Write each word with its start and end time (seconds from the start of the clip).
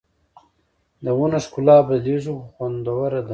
د 1.03 1.05
ونو 1.17 1.39
ښکلا 1.45 1.77
بدلېږي 1.87 2.31
خو 2.37 2.43
خوندوره 2.55 3.19
ده 3.25 3.29